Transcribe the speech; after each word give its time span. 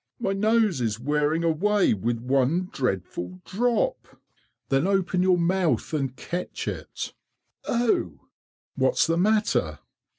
"My 0.19 0.33
nose 0.33 0.81
is 0.81 0.99
wearing 0.99 1.43
away 1.43 1.93
with 1.93 2.19
one 2.21 2.69
dreadful 2.73 3.39
drop." 3.45 4.19
"Then 4.69 4.87
open 4.87 5.21
your 5.21 5.37
mouth 5.37 5.93
and 5.93 6.15
catch 6.15 6.67
it. 6.67 7.13
Oh!" 7.67 8.21
"What's 8.73 9.05
the 9.05 9.17
matter?" 9.17 9.77